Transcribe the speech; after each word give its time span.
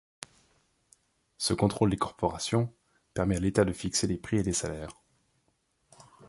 Ce 1.37 1.53
contrôle 1.53 1.91
des 1.91 1.95
corporations 1.97 2.73
permet 3.13 3.37
à 3.37 3.39
l'État 3.39 3.65
de 3.65 3.71
fixer 3.71 4.07
les 4.07 4.17
prix 4.17 4.37
et 4.37 4.41
les 4.43 4.51
salaires. 4.51 4.99